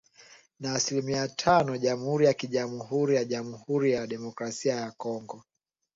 [0.59, 5.43] na asilimia tano Jamhuri ya KiJamuhuri ya Jamuhuri ya Demokrasia ya Kongo